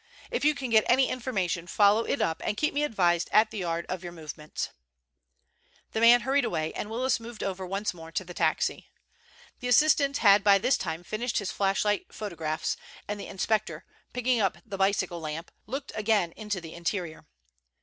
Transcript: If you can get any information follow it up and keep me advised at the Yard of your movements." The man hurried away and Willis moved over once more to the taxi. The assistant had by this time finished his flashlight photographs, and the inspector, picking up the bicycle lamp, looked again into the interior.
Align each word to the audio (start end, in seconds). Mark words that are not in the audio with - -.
If 0.31 0.43
you 0.43 0.55
can 0.55 0.71
get 0.71 0.83
any 0.87 1.09
information 1.09 1.67
follow 1.67 2.05
it 2.05 2.23
up 2.23 2.41
and 2.43 2.57
keep 2.57 2.73
me 2.73 2.83
advised 2.83 3.29
at 3.31 3.51
the 3.51 3.59
Yard 3.59 3.85
of 3.87 4.03
your 4.03 4.11
movements." 4.11 4.69
The 5.91 5.99
man 5.99 6.21
hurried 6.21 6.43
away 6.43 6.73
and 6.73 6.89
Willis 6.89 7.19
moved 7.19 7.43
over 7.43 7.67
once 7.67 7.93
more 7.93 8.11
to 8.13 8.23
the 8.25 8.33
taxi. 8.33 8.87
The 9.59 9.67
assistant 9.67 10.17
had 10.17 10.43
by 10.43 10.57
this 10.57 10.75
time 10.75 11.03
finished 11.03 11.37
his 11.37 11.51
flashlight 11.51 12.11
photographs, 12.11 12.77
and 13.07 13.19
the 13.19 13.27
inspector, 13.27 13.85
picking 14.11 14.39
up 14.39 14.57
the 14.65 14.75
bicycle 14.79 15.19
lamp, 15.19 15.51
looked 15.67 15.91
again 15.93 16.31
into 16.31 16.59
the 16.59 16.73
interior. 16.73 17.27